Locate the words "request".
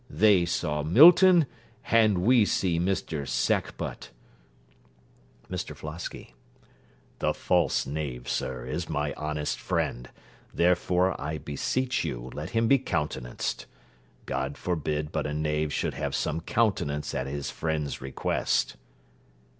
18.01-18.77